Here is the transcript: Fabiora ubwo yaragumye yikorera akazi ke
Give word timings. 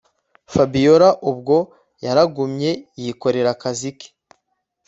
Fabiora 0.53 1.09
ubwo 1.31 1.57
yaragumye 2.05 2.71
yikorera 3.01 3.49
akazi 3.55 3.91
ke 3.97 4.07